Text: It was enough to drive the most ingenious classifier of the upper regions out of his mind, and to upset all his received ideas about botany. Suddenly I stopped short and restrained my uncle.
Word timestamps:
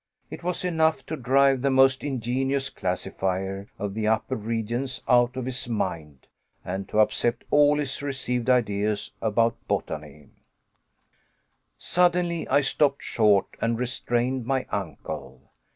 It 0.31 0.41
was 0.43 0.65
enough 0.65 1.05
to 1.05 1.15
drive 1.15 1.61
the 1.61 1.69
most 1.69 2.03
ingenious 2.03 2.71
classifier 2.71 3.69
of 3.77 3.93
the 3.93 4.07
upper 4.07 4.35
regions 4.35 5.03
out 5.07 5.37
of 5.37 5.45
his 5.45 5.69
mind, 5.69 6.25
and 6.65 6.89
to 6.89 6.99
upset 6.99 7.43
all 7.51 7.77
his 7.77 8.01
received 8.01 8.49
ideas 8.49 9.11
about 9.21 9.57
botany. 9.67 10.29
Suddenly 11.77 12.47
I 12.47 12.61
stopped 12.61 13.03
short 13.03 13.49
and 13.61 13.77
restrained 13.77 14.43
my 14.47 14.65
uncle. 14.71 15.51